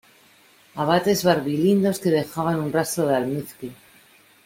abates 0.83 1.19
barbilindos 1.27 1.99
que 2.01 2.09
dejaban 2.19 2.61
un 2.65 2.73
rastro 2.77 3.03
de 3.05 3.15
almizcle 3.17 3.71